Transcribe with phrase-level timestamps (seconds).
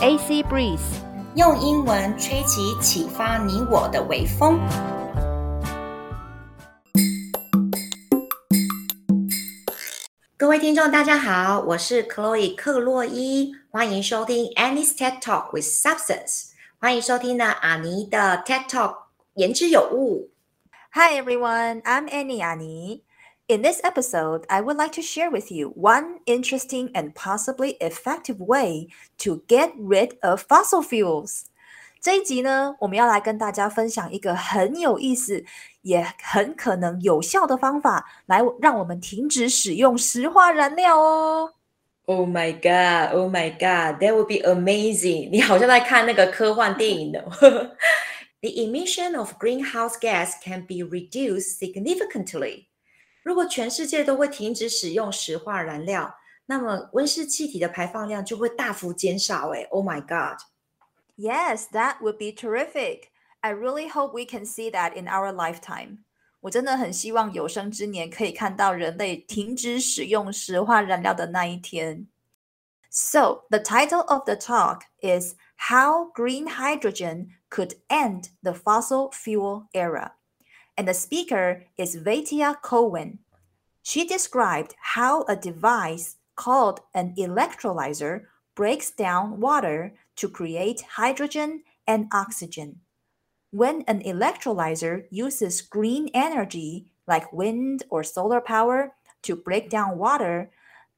[0.00, 0.78] AC breeze，
[1.34, 4.60] 用英文吹起启发你我的微风。
[10.36, 16.52] 各位听众，大家好，我是 Chloe 克洛伊，欢迎收听 Annie's TED Talk with Substance。
[16.78, 18.94] 欢迎收听呢阿尼的 TED Talk，
[19.34, 20.30] 言之有物。
[20.92, 23.00] Hi everyone, I'm Annie Ani.
[23.47, 28.39] In this episode, I would like to share with you one interesting and possibly effective
[28.39, 28.87] way
[29.19, 31.43] to get rid of fossil fuels.
[31.99, 35.43] 这一集呢，我们要来跟大家分享一个很有意思，
[35.83, 41.53] 也很可能有效的方法，来让我们停止使用石化燃料哦。
[42.05, 43.15] Oh my god!
[43.15, 44.01] Oh my god!
[44.01, 45.29] That would be amazing!
[45.29, 47.21] 你好像在看那个科幻电影呢。
[48.41, 52.66] The emission of greenhouse gas can be reduced significantly.
[53.27, 56.15] 如果全世界都会停止使用石化燃料，
[56.45, 59.49] 那么温室气体的排放量就会大幅减少。
[59.49, 60.39] 诶 o h my god!
[61.15, 63.09] Yes, that would be terrific.
[63.41, 65.99] I really hope we can see that in our lifetime.
[66.41, 72.07] 我真的很希望有生之年可以看到人类停止使用石化燃料的那一天。
[72.89, 75.35] So, the title of the talk is
[75.69, 80.13] How Green Hydrogen Could End the Fossil Fuel Era.
[80.78, 83.18] And the speaker is Vaitea Cowan.
[83.82, 92.06] She described how a device called an electrolyzer breaks down water to create hydrogen and
[92.12, 92.80] oxygen.
[93.50, 98.92] When an electrolyzer uses green energy, like wind or solar power,
[99.22, 100.50] to break down water,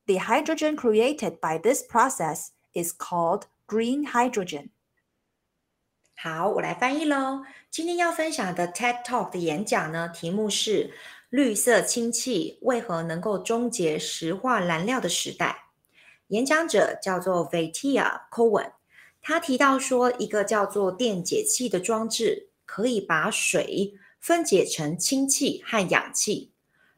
[0.06, 4.70] the hydrogen created by this process is called green hydrogen.
[6.22, 7.44] 好，我来翻译喽。
[7.70, 10.92] 今天要分享的 TED Talk 的演讲呢，题目是
[11.30, 15.70] “绿色氢气为何能够终结石化燃料的时代”。
[16.28, 18.72] 演讲者叫做 Vetia Cohen，
[19.22, 26.52] 他提到说，一个叫做电解器的装置可以把水分解成氢气和氧气，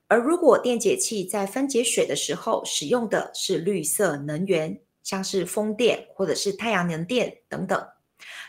[0.09, 7.87] 而如果电解器在分解水的时候使用的是绿色能源，像是风电或者是太阳能电等等。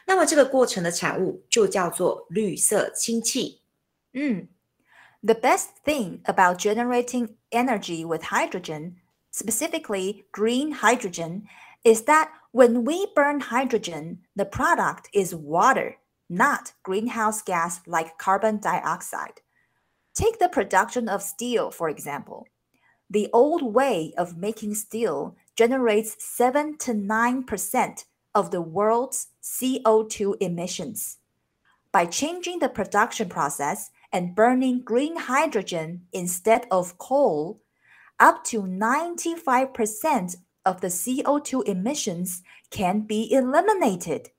[0.06, 3.62] 那么这个过程的产物就叫做绿色氢气。
[4.12, 4.48] Mm.
[5.22, 8.96] The best thing about generating energy with hydrogen,
[9.32, 11.42] specifically green hydrogen,
[11.84, 15.96] is that when we burn hydrogen, the product is water,
[16.28, 19.40] not greenhouse gas like carbon dioxide.
[20.14, 22.46] Take the production of steel, for example.
[23.10, 28.04] The old way of making steel generates 7 to 9%
[28.35, 31.17] of the world's CO2 emissions.
[31.91, 37.61] By changing the production process and burning green hydrogen instead of coal,
[38.19, 40.35] up to 95%
[40.65, 44.29] of the CO2 emissions can be eliminated.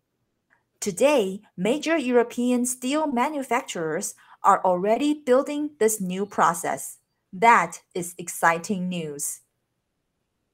[0.80, 6.98] Today, major European steel manufacturers are already building this new process.
[7.32, 9.40] That is exciting news.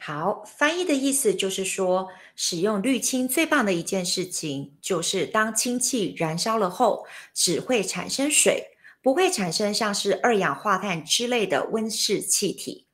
[0.02, 8.68] 好，翻译的意思就是说，使用氯氢最棒的一件事情，就是当氢气燃烧了后，只会产生水，
[9.02, 12.86] 不会产生像是二氧化碳之类的温室气体。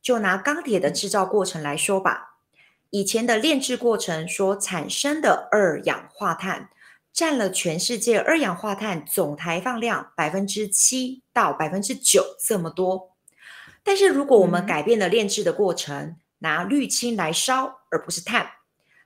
[0.00, 2.38] 就拿钢铁的制造过程来说吧，
[2.88, 6.70] 以前的炼制过程所产生的二氧化碳，
[7.12, 13.10] 占了全世界二氧化碳总排放量百分之七到百分之九这么多。
[13.82, 18.49] 但是如果我们嗯改变了炼制的过程，拿氯氢来烧，而不是碳，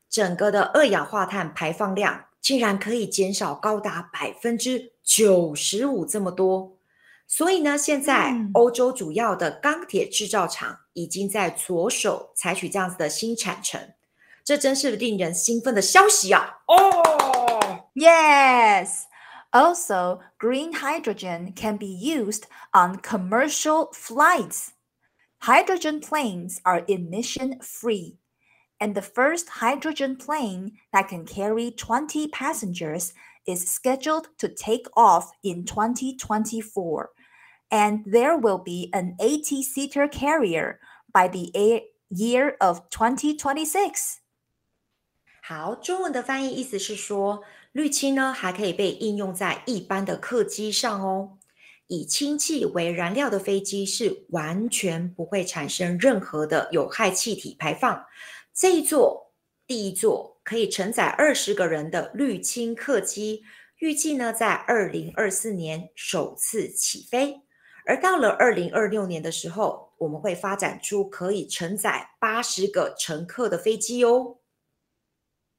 [0.09, 6.77] 整个的二氧化碳排放量竟然可以减少高达百分之九十五这么多。
[7.27, 13.93] 所以呢，现在嗯欧洲主要的钢铁制造厂已经在着手采取这样子的新产程，
[14.43, 16.59] 这真是令人兴奋的消息啊！
[16.67, 19.05] 哦， Yes!
[19.51, 24.67] Also, green hydrogen can be used on commercial flights.
[25.41, 28.17] Hydrogen planes are emission free,
[28.79, 33.13] and the first hydrogen plane that can carry 20 passengers
[33.45, 37.09] is scheduled to take off in 2024.
[37.71, 40.79] And there will be an 80 seater carrier
[41.13, 44.19] by the a- year of 2026.
[45.43, 51.37] 好，中文的翻译意思是说，氯氢呢还可以被应用在一般的客机上哦。
[51.90, 58.06] 以氢气为燃料的飞机是完全不会产生任何的有害气体排放。
[58.54, 59.32] 这一座
[59.66, 63.42] 第一座可以承载二十个人的绿氢客机，
[63.78, 67.40] 预计呢在二零二四年首次起飞。
[67.84, 74.36] 而到了二零二六年的时候，我们会发展出可以承载八十个乘客的飞机哦。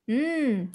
[0.07, 0.71] 嗯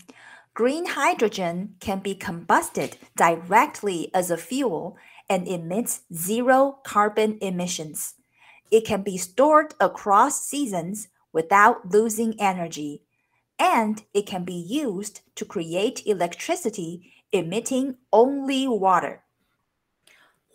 [0.55, 4.95] Green hydrogen can be combusted directly as a fuel
[5.28, 8.12] and emits zero carbon emissions.
[8.70, 13.04] It can be stored across seasons without losing energy,
[13.58, 19.22] and it can be used to create electricity emitting only water.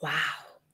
[0.01, 0.11] Wow.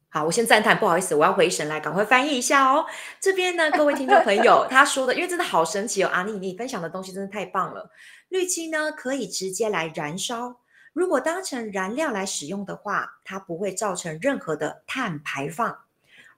[0.08, 2.84] 好，我先赞叹，不好意思，我要回神来，赶快翻译一下哦。
[3.19, 7.90] 这边呢，各位听众朋友，他说的，因为真的好神奇哦，阿妮，你分享的东西真的太棒了。
[8.29, 10.61] 氯氢呢，可以直接来燃烧，
[10.97, 15.77] 如果当成燃料来使用的话，它不会造成任何的碳排放，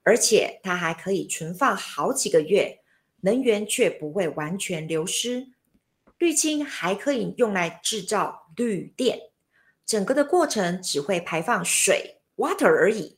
[0.04, 2.82] 而且它还可以存放好几个月，
[3.22, 5.48] 能源却不会完全流失。
[6.18, 9.30] 氯氢还可以用来制造绿电，
[9.86, 13.18] 整个的过程只会排放水 （water） 而已。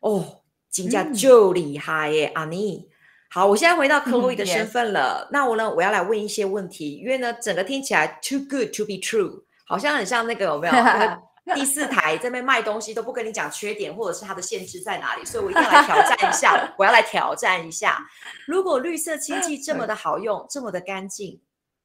[0.00, 2.88] 哦，金价就厉害耶，阿妮。
[3.28, 5.28] 好，我现在回到克洛伊的身份了。
[5.30, 11.54] 那我呢，我要来问一些问题，因为呢，整个听起来 too good to be true，好像很像那个有没有？
[11.54, 16.74] 第四台这边卖东西都不跟你讲缺点，或者是它的限制在哪里，所以我一定要来挑战一下。
[16.76, 18.04] 我要来挑战一下，
[18.46, 21.40] 如果绿色氢气这么的好用，这么的干净，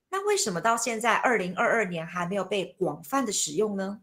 [0.09, 3.99] 那为什么到现在二零二二年还没有被广泛的使用呢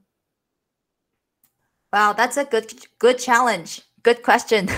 [1.91, 3.81] ？Wow, that's a good good challenge.
[4.05, 4.69] Good question.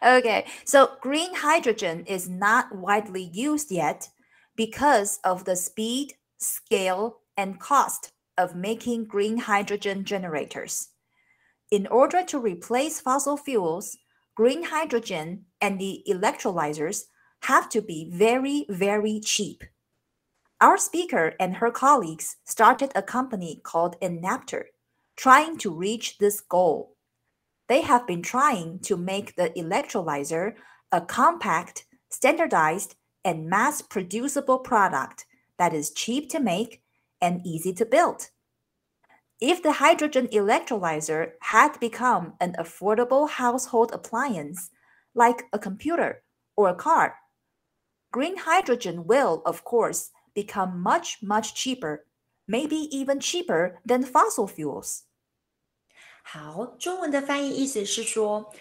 [0.00, 4.08] okay, so green hydrogen is not widely used yet
[4.54, 10.90] because of the speed, scale, and cost of making green hydrogen generators.
[11.70, 13.96] In order to replace fossil fuels,
[14.34, 17.04] green hydrogen and the electrolyzers
[17.44, 19.64] have to be very, very cheap.
[20.60, 24.66] Our speaker and her colleagues started a company called Enapter,
[25.16, 26.96] trying to reach this goal
[27.68, 30.54] they have been trying to make the electrolyzer
[30.90, 35.26] a compact, standardized, and mass producible product
[35.58, 36.82] that is cheap to make
[37.21, 38.29] and easy to build.
[39.39, 44.69] If the hydrogen electrolyzer had become an affordable household appliance,
[45.13, 46.23] like a computer
[46.55, 47.15] or a car,
[48.11, 52.05] green hydrogen will, of course, become much, much cheaper,
[52.47, 55.01] maybe even cheaper than fossil fuels.
[56.23, 58.53] 好，中文的翻译意思是说，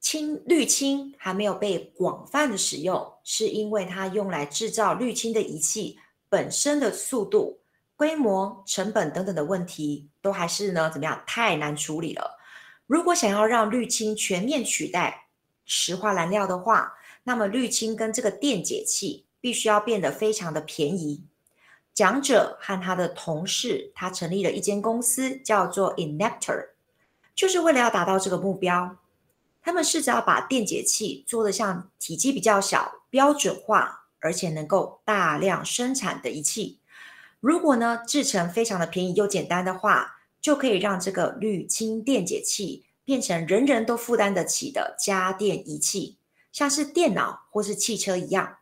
[0.00, 5.98] 氢氯氢还没有被广泛的使用，是因为它用来制造氯氢的仪器
[6.28, 7.59] 本身的速度、
[8.01, 12.35] 规模、成本等等的问题，都还是呢怎么样太难处理了。
[12.87, 15.27] 如果想要让氯氢全面取代
[15.65, 21.23] 石化燃料的话，那么氯氢跟这个电解器必须要变得非常的便宜。
[21.93, 26.69] 讲者和他的同事，他成立了一间公司，叫做 Enapter。
[27.35, 28.97] 就是为了要达到这个目标，
[29.61, 36.79] 他们试着要把电解器做的像体积比较小、标准化，而且能够大量生产的仪器。
[37.41, 46.17] 如果呢制成非常的便宜又简单的话，就可以让这个氯氢电解器变成人人都负担得起的家电仪器，
[46.53, 48.57] 像是电脑或是汽车一样。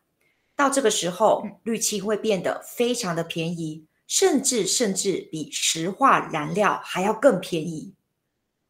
[0.55, 7.93] 到这个时候，氯氢会变得非常的便宜，甚至甚至比石化燃料还要更便宜。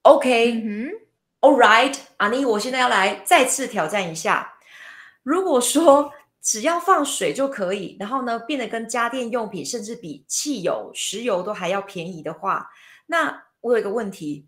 [0.03, 4.55] OK，All right，阿妮，我现在要来再次挑战一下。
[5.23, 6.13] 如果说
[6.49, 12.68] 只要放水就可以，然后呢变得跟家电用品甚至比汽油、石油都还要便宜的话，
[13.06, 14.47] 那我有一个问题：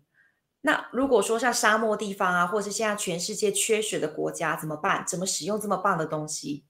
[0.61, 5.03] 那如果说像沙漠地方啊，或者是现在全世界缺水的国家怎么办？
[5.07, 6.65] 怎么使用这么棒的东西？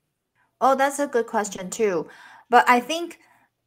[0.60, 2.08] Oh, that's a good question too.
[2.50, 3.18] But I think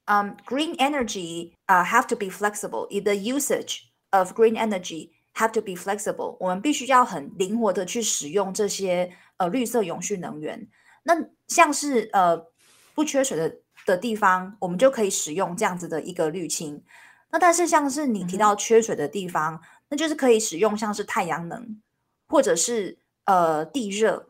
[0.06, 3.90] um, green energy uh, have to be flexible in the usage.
[4.10, 6.36] of green energy have to be flexible。
[6.40, 10.68] 我们必须要很灵活的去使用这些呃绿色永续能源。
[11.02, 11.14] 那
[11.47, 12.45] 像是呃
[12.93, 16.83] 不缺水的的地方，我们就可以使用这样子的一个滤清。
[17.31, 21.81] 那但是像是你提到缺水的地方，那就是可以使用像是太阳能，
[22.27, 24.29] 或者是呃地热，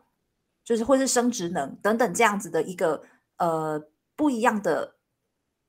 [0.64, 3.02] 就是或是生殖能等等这样子的一个
[3.36, 3.82] 呃
[4.16, 4.96] 不一样的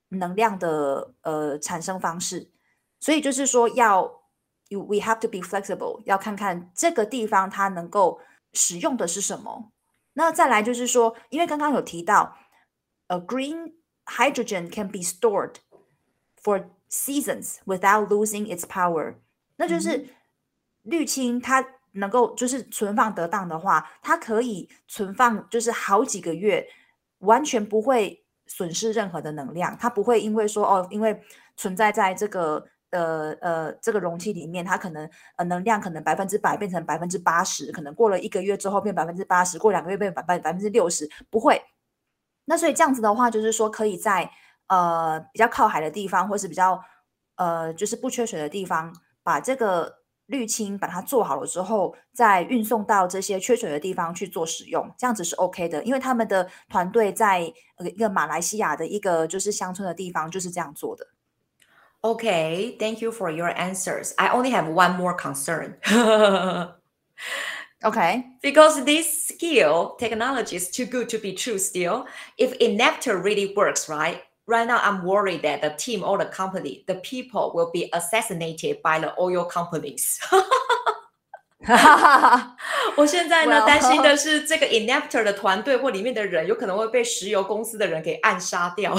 [0.09, 2.51] 能量的呃产生方式。
[2.99, 4.03] 所以就是说，要
[4.71, 8.19] we have to be flexible，要看看这个地方它能够
[8.53, 9.71] 使用的是什么。
[10.17, 12.35] 那再来就是说，因为刚刚有提到，
[13.05, 13.73] 呃，green
[14.05, 15.57] hydrogen can be stored
[16.41, 19.13] for seasons without losing its power。
[19.57, 20.07] 那就是
[20.81, 26.67] 氯氢它能够就是存放得当的话，它可以存放就是好几个月，
[27.19, 29.77] 完全不会损失任何的能量。
[29.79, 31.21] 它不会因为说哦，因为
[31.55, 32.67] 存在在这个。
[32.91, 41.61] 呃呃，这个容器里面，它可能呃能量可能百分之百变成百分之八十，可能过了一个月之后变百分之八十，过两个月变百百百分之六十，不会。
[42.45, 44.31] 那所以这样子的话，就是说可以在
[44.67, 46.81] 呃比较靠海的地方，或是比较
[47.35, 49.93] 呃就是不缺水的地方，把这个
[50.27, 55.83] 滤清把它做好了之后，再运送到这些缺水的地方去做使用，这样子是 OK 的。
[55.83, 61.05] 因为他们的团队在呃一个马来西亚的一个就是乡村的地方就是这样做的。
[62.07, 64.13] Okay, thank you for your answers.
[64.17, 65.75] I only have one more concern.
[67.83, 68.23] okay.
[68.41, 72.05] Because this skill technology is too good to be true still.
[72.37, 74.21] If Enapter really works, right?
[74.45, 78.81] Right now, I'm worried that the team or the company, the people will be assassinated
[78.81, 80.17] by the oil companies.
[82.95, 88.95] 我现在呢，担心的是这个 That's 的团队或里面的人，有可能会被石油公司的人给暗杀掉。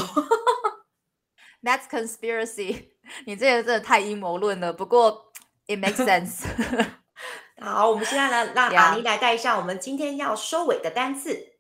[1.63, 2.91] That's conspiracy.
[3.27, 4.73] 你这个真的太阴谋论了。
[4.73, 5.33] 不过
[5.67, 6.45] it makes sense。
[7.61, 11.57] 好，我们现在呢，让阿妮来带一下我们今天要收尾的单词。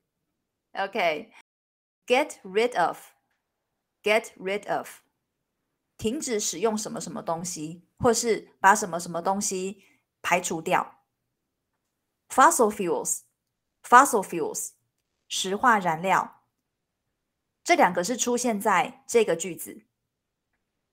[0.72, 5.00] OK，get rid of，get rid of，
[5.96, 9.82] 停止使用什么什么东西，或是把什么什么东西
[10.22, 11.02] 排除掉。
[12.28, 14.74] Fossil fuels，fossil fuels，
[15.26, 16.44] 石化燃料。
[17.64, 19.87] 这两个是出现在这个句子。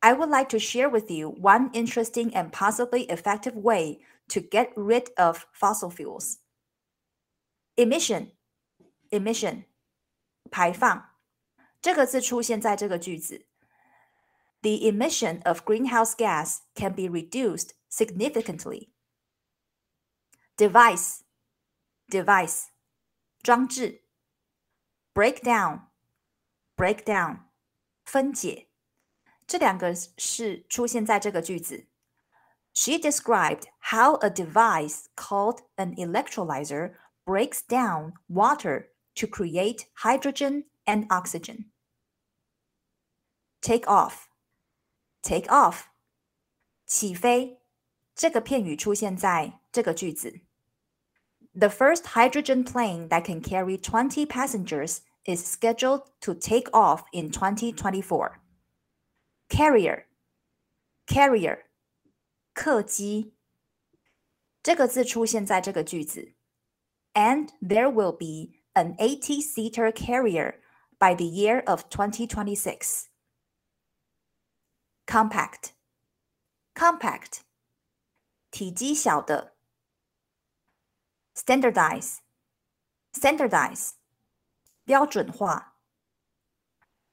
[0.04, 4.72] I would like to share with you one interesting and possibly effective way to get
[4.76, 6.38] rid of fossil fuels.
[7.76, 8.32] Emission,
[9.10, 9.64] emission,
[10.50, 11.10] 排放，
[11.82, 13.46] 这个字出现在这个句子。
[14.62, 18.90] The emission of greenhouse gas can be reduced significantly.
[20.56, 21.20] Device,
[22.10, 22.66] device,
[23.42, 24.02] 装置。
[25.14, 25.88] Break down,
[26.76, 27.40] break down,
[28.04, 28.68] 分解。
[29.46, 31.86] 这两个是出现在这个句子。
[32.72, 36.94] She described how a device called an electrolyzer
[37.24, 41.70] breaks down water to create hydrogen and oxygen.
[43.60, 44.28] Take off,
[45.22, 45.86] take off，
[46.86, 47.60] 起飞。
[48.14, 50.40] 这个片语出现在这个句子。
[51.54, 58.40] The first hydrogen plane that can carry 20 passengers is scheduled to take off in 2024
[59.48, 60.06] carrier
[61.06, 61.64] carrier
[62.52, 63.34] 客机
[64.62, 66.34] 这个字出现在这个句子，
[67.14, 70.60] and there will be an 80-seater carrier
[70.98, 73.06] by the year of 2026.
[75.06, 75.72] Compact
[76.74, 77.40] compact
[78.50, 79.56] 体积小的，
[81.34, 82.18] standardize
[83.12, 83.92] standardize
[84.84, 85.76] 标准化，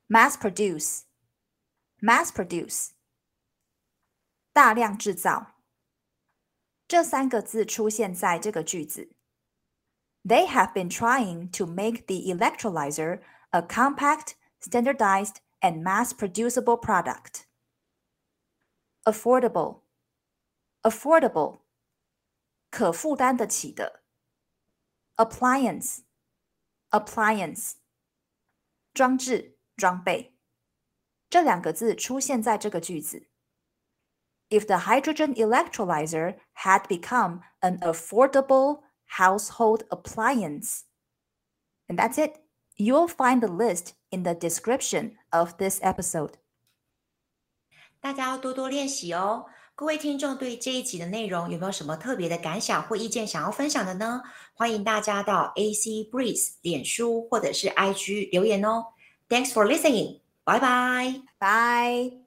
[0.08, 1.04] mass produce
[2.02, 2.90] mass produce
[4.54, 5.58] 大量制造。
[6.88, 9.18] 这三个字出现在这个句子。
[10.24, 13.22] They have been trying to make the electrolyzer
[13.52, 17.46] a compact, standardized, and mass producible product.
[19.06, 19.84] Affordable,
[20.82, 21.60] affordable,
[22.70, 24.04] 可负担得起的。
[25.16, 26.02] Appliance,
[26.92, 27.76] appliance,
[28.94, 30.31] 装置、装备。
[31.32, 33.28] 这两个字出现在这个句子。
[34.50, 38.82] If the hydrogen electrolyzer had become an affordable
[39.18, 40.82] household appliance.
[41.88, 42.40] And that's it.
[42.78, 46.36] You'll find the list in the description of this episode.
[48.00, 49.48] 大家要多多练习哦。
[49.76, 54.22] 各位听众对这一集的内容有没有什么特别的感想或意见想要分享的呢？
[54.54, 58.94] 欢迎大家到 AC Breeze 脸书或者是 IG 留言哦。
[59.28, 60.21] Thanks for listening.
[60.45, 61.23] 拜拜。
[61.39, 62.22] 拜。